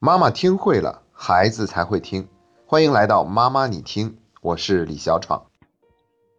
[0.00, 2.28] 妈妈听会了，孩子才会听。
[2.66, 5.42] 欢迎来到妈妈你听，我是李小闯。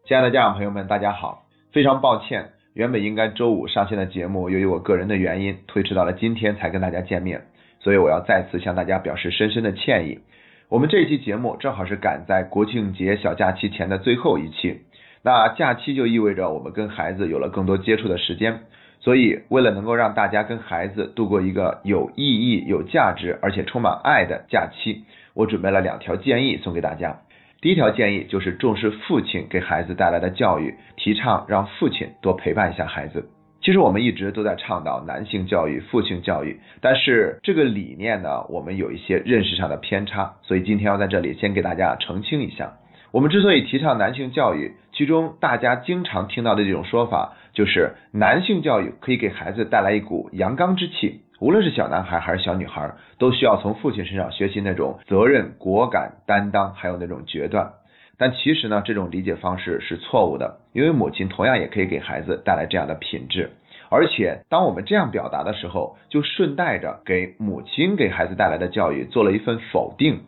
[0.08, 1.44] 亲爱的家长朋友们，大家好。
[1.74, 7.48] 非常抱歉，原本应该周五上线的节目，由于我个人的原因，推迟到了今天才跟大家见面，
[7.82, 10.22] 所以我要再次向大家表示深深的歉意。
[10.70, 14.84] 我们这期节目正好是赶在国庆节小假期前的最后一期，
[15.22, 18.64] 那假期就意味着我们跟孩子有了更多接触的时间。
[19.00, 25.04] 所以，为了能够让大家跟孩子度过一个有意义、有价值而且充满爱的假期，
[25.34, 27.22] 我准备了两条建议送给大家。
[27.62, 33.30] 第一条建议就是重视父亲给孩子带来的教育，提倡让父亲多陪伴一下孩子。
[33.62, 42.74] 其实我们一直都在倡导男性教育、父亲教育，但是这个理念呢，我们有一些认识上的偏差，所以今天要在这里先给大家澄清一下。
[43.12, 51.22] 我们之所以提倡男性教育，其中大家经常听到的这种说法，就是男性教育可以给孩子带来一股阳刚之气。
[51.40, 57.72] 无论是小男孩还是小女孩，都需要从父亲身上学习那种责任、果敢、担当，还有那种决断。
[58.20, 63.50] 但其实呢，这种理解方式是错误的，因为母亲同样也可以给孩子带来这样的品质。
[63.90, 70.20] 而且，当我们这样表达的时候，就顺带着给母亲给孩子带来的教育做了一份否定。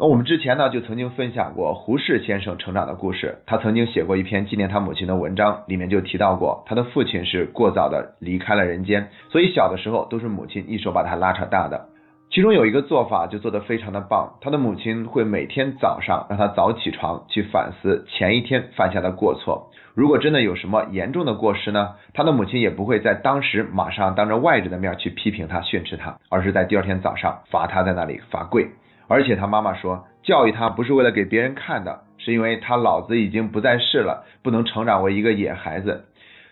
[0.00, 3.38] 那我们之前呢，就曾经分享过胡适先生成长的故事。
[3.46, 11.88] 他曾经写过一篇纪念他母亲的文章，里面就提到过，他的父亲是过早的离开了人间，所以小的时候都是母亲一手把他拉扯大的。
[12.30, 19.68] 其中有一个做法就做得非常的棒，他的母亲会每天早上让他早起床去反思前一天犯下的过错。
[19.94, 28.68] 如果真的有什么严重的过失呢，他的母亲也不会在当时马上当着外人的面去批评他、训斥他，而是在第二天早上罚他在那里罚跪。
[29.08, 36.04] 而且他妈妈说，教育他不是为了给别人看的，是因为他老子已经不在世了，不能成长为一个野孩子。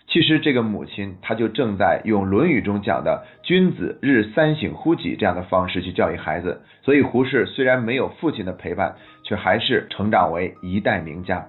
[0.09, 6.63] 其实这个母亲，她就正在用《论语》中讲的“君子日三省乎己”这样的方式去教育孩子。
[6.83, 11.45] 所以胡适虽然没有父亲的陪伴，却还是成长为一代名家。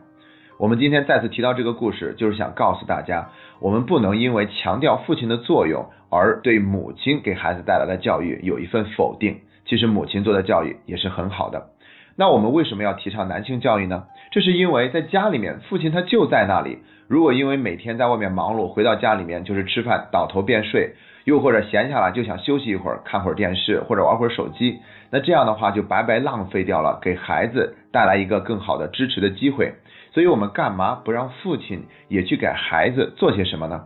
[0.58, 9.39] 我们今天再次提到这个故事，就是想告诉大家，我们不能因为强调父亲的作用，而对母亲给孩子带来的教育有一份否定。
[9.67, 11.67] 其实母亲做的教育也是很好的。
[12.16, 14.05] 那我们为什么要提倡男性教育呢？
[14.32, 16.80] 这是因为在家里面，父亲他就在那里。
[17.08, 20.95] 如果因为每天在外面忙碌，回到家里面就是吃饭倒头便睡，
[21.26, 24.80] 又或者闲下来就想休息一会儿，看会儿电视或者玩会儿手机，
[25.11, 29.73] 那这样的话就白白浪费掉了给孩子带来一个更好的支持的机会。
[30.11, 33.83] 所以我们干嘛不让父亲也去给孩子做些什么呢？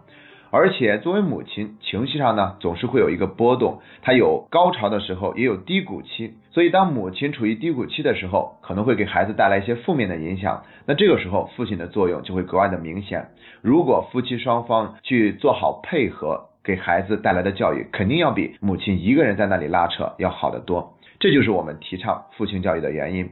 [0.51, 6.33] 而且作为母亲，情绪上呢总是会有一个波动，她有高潮的时候，也有低谷期。
[6.51, 10.63] 所以当母亲处于低谷期的时候，可能会给孩子带来一些负面的影响。
[10.85, 13.29] 那这个时候，父亲的作用就会格外的明显。
[13.61, 20.93] 如果夫妻双方去做好配合，给孩子带来的教育，肯定要比母亲一个人在那里拉扯要好得多。
[21.19, 23.29] 这就是我们提倡父亲教育的原因。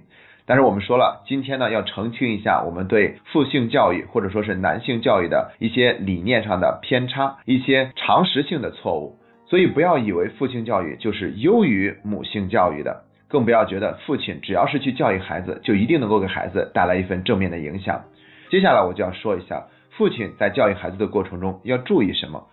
[0.49, 9.15] 但是我们说了，今天呢要澄清一下我们对父性教育或者说是男性教育的一些理念上的偏差，一些常识性的错误。
[9.45, 18.01] 所以不要以为父性教育就是优于母性教育的，更不要觉得父亲只要是去教育孩子，就一定能够给孩子带来一份正面的影响。
[18.49, 22.47] 接下来我就要说一下，父亲在教育孩子的过程中要注意什么。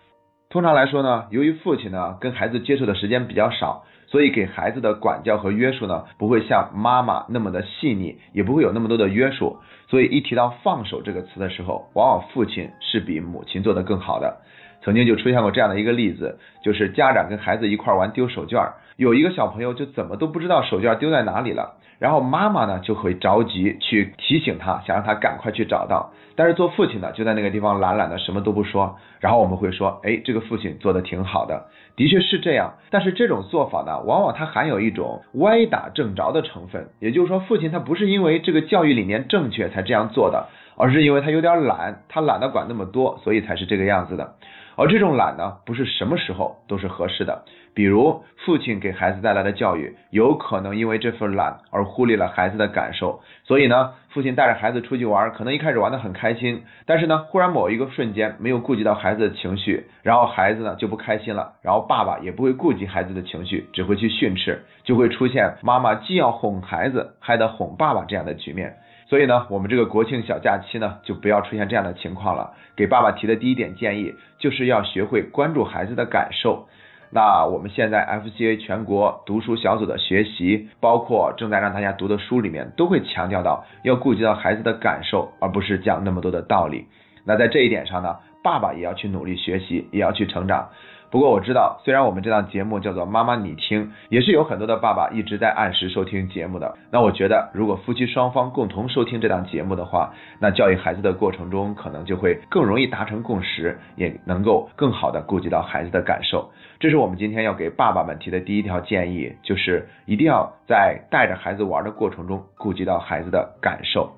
[0.49, 3.83] 通常来说呢，由于父亲呢跟孩子接触的时间比较少。
[4.09, 9.57] 所以给孩子的管教和约束呢，不会像妈妈那么的细腻，也不会有那么多的约束。
[9.89, 14.37] 所以一提到放手这个词的时候，往往父亲是比母亲做得更好的。
[14.81, 21.75] 曾经就出现过这样的一个例子，就是家长跟孩子一块玩丢手绢儿，有一个小朋友就怎么都不知道手绢丢在哪里了。
[21.99, 26.11] 然后妈妈呢就会着急去提醒他，想让他赶快去找到。
[26.35, 28.95] 但是做父亲的就在那个地方懒懒的什么都不说。
[29.19, 31.65] 然后我们会说，哎，这个父亲做的挺好的，
[31.95, 32.75] 的确是这样。
[32.91, 36.89] 但是这种做法呢，往往它含有一种歪打正着的成分。
[36.99, 44.35] 也就是说，父亲他不是因为这个教育理念正确才这样做的，而是因为他有点懒，他懒得管那么多，所以才是这个样子的。
[44.75, 47.43] 而这种懒呢，不是什么时候都是合适的。
[47.73, 53.21] 比如父亲给孩子带来的教育，有可能因为这份懒而忽略了孩子的感受。
[53.43, 68.77] 所以呢，父亲带着孩子出去玩，可能一开始玩得很开心，但是呢，忽然某一个瞬间没有顾及到孩子的情绪，然后孩子呢就不开心了，然后爸爸也不会顾及孩子的情绪，只会去训斥，就会出现妈妈既要哄孩子，还得哄爸爸这样的局面。
[69.09, 72.53] 所以呢，我们这个国庆小假期呢，就不要出现这样的情况了。
[72.75, 76.67] 给爸爸提的第一点建议，就是要学会关注孩子的感受。
[77.09, 86.85] 那我们现在 FCA 全国读书小组的学习，包括正在让大家读的书里面，都会强调到要顾及到孩子的感受，而不是讲那么多的道理。
[87.27, 90.69] 那在这一点上呢，爸爸也要去努力学习，也要去成长。
[91.09, 96.77] 不过我知道，虽然我们这档节目叫做“妈妈你听”，也是有很多的爸爸一直在按时收听节目的。
[96.91, 106.51] 那我觉得，如果夫妻双方共同收听这档节目的话，那教育孩子的过程中，可能就会更容易达成共识，也能够更好的顾及到孩子的感受。
[106.77, 114.11] 这是我们今天要给爸爸们提的第一条建议，就是一定要在带着孩子玩的过程中顾及到孩子的感受。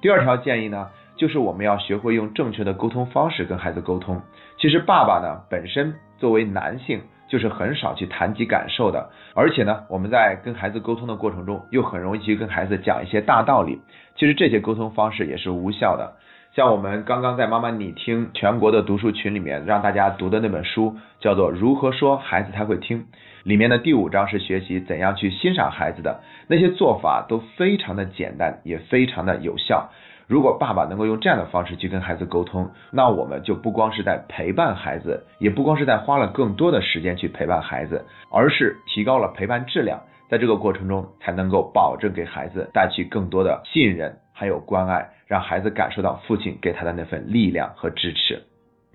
[0.00, 0.88] 第二条建议呢？
[1.22, 4.20] 就是我们要学会用正确的沟通方式跟孩子沟通。
[4.58, 13.80] 其实爸爸呢本身作为男性就是很少去谈及感受的，而且呢我们在跟孩子沟通的过程中又很容易去跟孩子讲一些大道理。
[14.16, 16.14] 其实这些沟通方式也是无效的。
[16.56, 22.98] 像我们刚刚在妈妈你听全国的读书群里面让大家读的那本书叫做《如何说孩子才会听》，
[23.44, 29.90] 里面的第五章是学习怎样去欣赏孩子的那些做法都非常的简单，也非常的有效。
[30.32, 40.00] 如果爸爸能够用这样的方式去跟孩子沟通，那我们就不光是在陪伴孩子，也不光是在花了更多的时间去陪伴孩子，而是提高了陪伴质量，
[40.30, 48.42] 在这个过程中才能够保证给孩子带去更多的信任还有关爱，让孩子感受到父亲给他的那份力量和支持。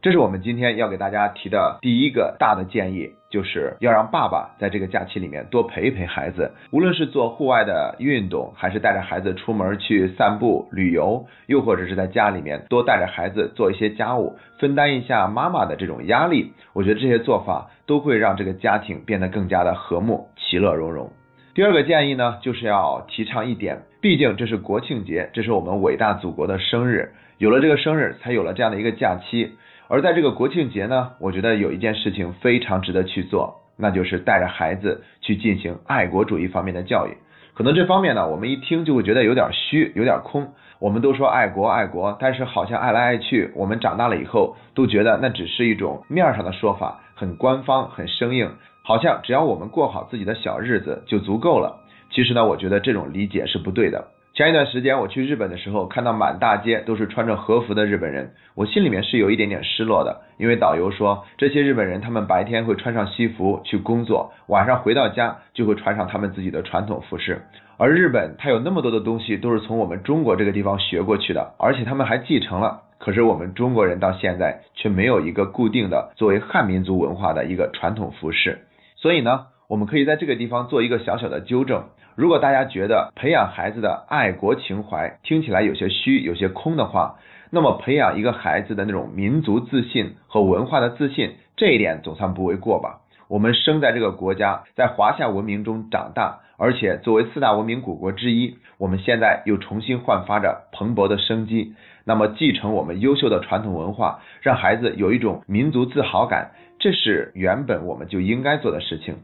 [0.02, 16.54] 这是我们今天要给大家提的第一个大的建议，就是要让爸爸在这个假期里面多陪一陪孩子，无论是做户外的运动，还是带着孩子出门去散步、旅游，又或者是在家里面多带着孩子做一些家务，分担一下妈妈的这种压力。
[16.74, 21.12] 我觉得这些做法都会让这个家庭变得更加的和睦、其乐融融。
[21.54, 29.58] 第二个建议呢，就是要提倡一点，毕竟这是国庆节，这是我们伟大祖国的生日，有了这个生日，才有了这样的一个假期。
[29.90, 37.16] 而在这个国庆节呢，我觉得有一件事情非常值得去做，那就是带着孩子去进行爱国主义方面的教育。
[37.54, 40.54] 可能这方面呢，我们一听就会觉得有点虚，有点空。
[40.80, 48.52] 我们都说爱国爱国，但是好像爱来爱去，我们长大了以后都觉得那只是一种面上的说法，很官方，很生硬，
[48.84, 51.82] 好像只要我们过好自己的小日子就足够了。
[52.12, 54.06] 其实呢，我觉得这种理解是不对的。
[54.38, 67.42] 前一段时间我去日本的时候，看到满大街都是穿着和服的日本人，我心里面是有一点点失落的，因为导游说这些日本人他们白天会穿上西服去工作，晚上回到家就会穿上他们自己的传统服饰。
[67.78, 72.82] 而日本它有那么多的东西都是从我们中国这个地方学过去的，而且他们还继承了。
[73.00, 78.60] 可是我们中国人到现在却没有一个固定的作为汉民族文化的一个传统服饰，
[78.98, 81.86] 所以呢，我们可以在这个地方做一个小小的纠正。
[82.18, 87.20] 如果大家觉得培养孩子的爱国情怀听起来有些虚、有些空的话，
[87.52, 93.02] 那么培养一个孩子的那种民族自信和文化的自信，这一点总算不为过吧？
[93.28, 101.76] 我们生在这个国家，在华夏文明中长大，而且作为四大文明古国之一，我们现在又重新焕发着蓬勃的生机。
[102.04, 106.50] 那么，继承我们优秀的传统文化，让孩子有一种民族自豪感，
[106.80, 109.18] 这是原本我们就应该做的事情。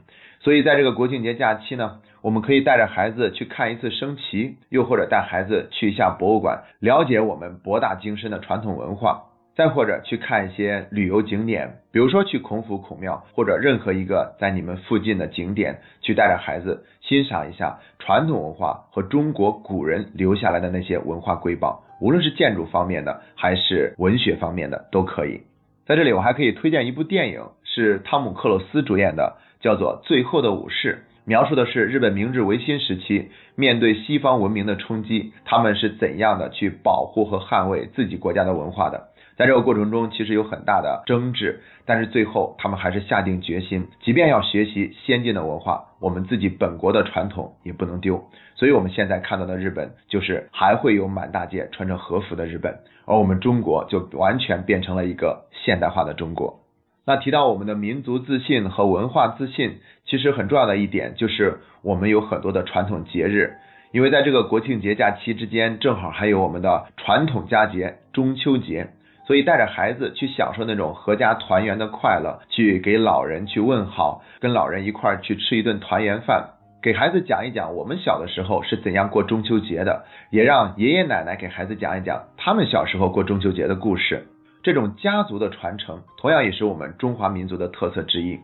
[0.44, 25.40] 所以，在这个国庆节假期呢，我们可以带着孩子去看一次升旗，又或者带孩子去一下博物馆，了解我们博大精深的传统文化；再或者去看一些旅游景点，比如说去孔府孔庙，或者任何一个在你们附近的景点，去带着孩子欣赏一下传统文化和中国古人留下来的那些文化瑰宝，无论是建筑方面的，还是文学方面的，都可以。
[25.86, 29.38] 在这里，我还可以推荐一部电影，是汤姆克鲁斯主演的。
[29.64, 39.13] 叫做《最后的武士》，描述的是日本明治维新时期面对西方文明的冲击，他们是怎样的去保护和捍卫自己国家的文化的。
[39.36, 48.24] 在这个过程中，其实有很大的争执，但是最后他们还是下定决心，即便要学习先进的文化，我们自己本国的传统也不能丢。
[48.56, 56.60] 所以，我们现在看到的日本，就是还会有满大街穿着和服的日本，而我们中国就完全变成了一个现代化的中国。
[57.06, 63.56] 那提到我们的民族自信和文化自信，其实很重要的一点就是我们有很多的传统节日，
[63.92, 68.92] 因为在这个国庆节假期之间，正好还有我们的传统佳节中秋节，
[69.26, 76.50] 所以带着孩子去享受那种合家团圆的快乐，去给老人去问好，跟老人一块儿去吃一顿团圆饭，
[76.82, 84.28] 给孩子讲一讲我们小的时候是怎样过中秋节的，也让爷爷奶奶给孩子讲一讲他们小时候过中秋节的故事。
[84.62, 88.40] 这种家族的传承，同样也是我们中华民族的特色之一。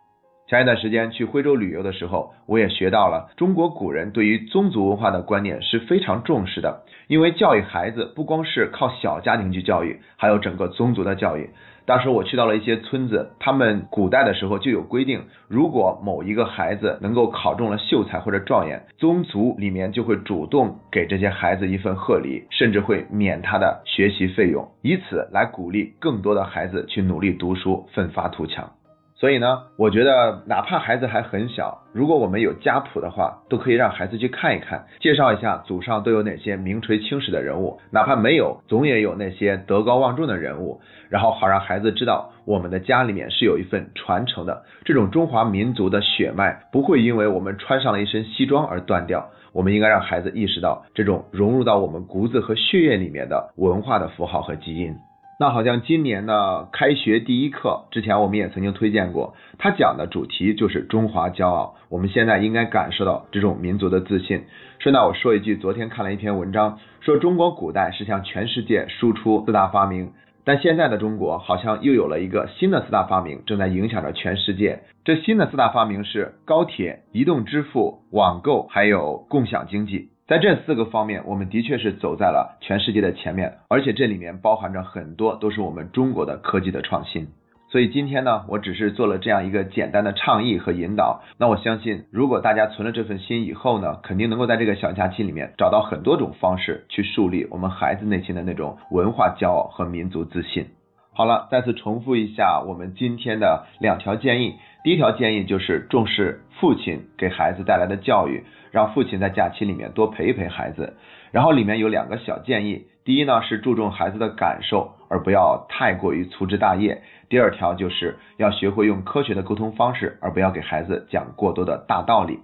[0.49, 6.81] 前一段时间去徽州旅游的时候，我也学到了中国古人对于宗族文化的观念是非常重视的。
[7.07, 11.51] 因为教育孩子不光是靠小家庭去教育，还有整个宗族的教育。
[11.85, 28.71] 当时我去到了一些村子，他们古代的时候就有规定，如果某一个孩子能够考中了秀才或者状元，宗族里面就会主动给这些孩子一份贺礼，甚至会免他的学习费用，以此来鼓励更多的孩子去努力读书，奋发图强。
[29.19, 49.29] 所以呢，我觉得哪怕孩子还很小，如果我们有家谱的话，都可以让孩子去看一看，介绍一下祖上都有哪些名垂青史的人物，哪怕没有，总也有那些德高望重的人物，然后好让孩子知道我们的家里面是有一份传承的，这种中华民族的血脉不会因为我们穿上了一身西装而断掉。
[49.51, 54.95] 我们应该让孩子意识到这种融入到我们骨子和血液里面的文化的符号和基因。
[55.41, 61.77] 那好像今年呢，开学第一课之前我们也曾经推荐过，他讲的主题就是中华骄傲。
[61.87, 64.43] 我们现在应该感受到这种民族的自信。
[64.79, 70.11] 顺带我说一句，昨天看了一篇文章，说中国古代是向全世界输出四大发明，
[70.43, 74.81] 但现在的中国好像又有了一个新的四大发明，正在影响着全世界。
[75.05, 80.09] 这新的四大发明是高铁、移动支付、网购，还有共享经济。
[80.29, 87.29] 在这四个方面，我们的确是走在了全世界的前面，而且这里面包含着很多都是我们中国的科技的创新。
[87.71, 91.23] 所以今天呢，我只是做了这样一个简单的倡议和引导。
[91.39, 100.67] 那我相信，如果大家存了这份心以后呢，肯定能够在这个小假期里面找到很多种方式去树立我们孩子内心的那种文化骄傲和民族自信。
[101.11, 104.53] 好了，再次重复一下我们今天的两条建议。
[104.83, 108.43] 第一条建议就是重视父亲给孩子带来的教育。
[108.71, 110.95] 让父亲在假期里面多陪一陪孩子，
[111.31, 112.85] 然后里面有两个小建议。
[113.03, 117.01] 第一呢是注重孩子的感受，而不要太过于粗枝大叶。
[117.29, 122.37] 第二条就是要学会用科学的沟通方式，而不要给孩子讲过多的大道理。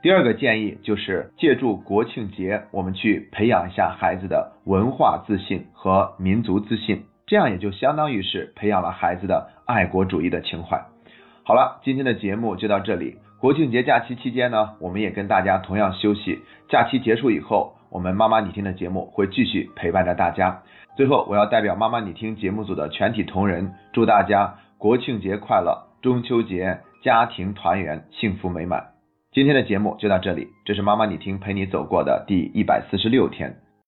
[0.00, 10.95] 第二个建议就是借助国庆节，我们去培养一下孩子的文化自信和民族自信，这样也就相当于是培养了孩子的爱国主义的情怀。
[11.48, 13.18] 好了，今天的节目就到这里。
[13.38, 16.40] 国庆节假期期间呢，我们也跟大家同样休息。
[16.68, 20.60] 假期结束以后，我们妈妈你听的节目会继续陪伴着大家。
[20.96, 28.84] 最后，我要代表妈妈你听节目组的全体同仁，祝大家国庆节快乐，中秋节家庭团圆，幸福美满。
[29.30, 33.54] 今天的节目就到这里，这是妈妈你听陪你走过的第一百四十六天。